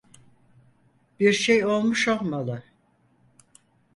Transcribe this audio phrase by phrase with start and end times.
[1.19, 2.63] Bir şey olmuş olmalı.